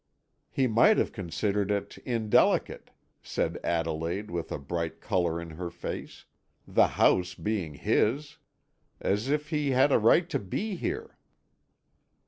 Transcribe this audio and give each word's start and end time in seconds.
"He 0.49 0.65
might 0.65 0.97
have 0.97 1.11
considered 1.11 1.69
it 1.69 1.95
indelicate," 1.99 2.89
said 3.21 3.59
Adelaide 3.63 4.31
with 4.31 4.51
a 4.51 4.57
bright 4.57 4.99
colour 4.99 5.39
in 5.39 5.51
her 5.51 5.69
face, 5.69 6.25
"the 6.67 6.87
house 6.97 7.35
being 7.35 7.75
his. 7.75 8.39
As 8.99 9.29
if 9.29 9.49
he 9.49 9.69
had 9.69 9.91
a 9.91 9.99
right 9.99 10.27
to 10.31 10.39
be 10.39 10.75
here." 10.75 11.19